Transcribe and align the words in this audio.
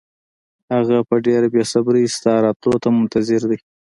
هغه 0.73 0.97
په 1.09 1.15
ډېره 1.25 1.47
بې 1.53 1.63
صبرۍ 1.73 2.05
ستا 2.15 2.33
راتلو 2.45 2.75
ته 2.83 2.87
منتظر 2.97 3.41
دی. 3.49 3.57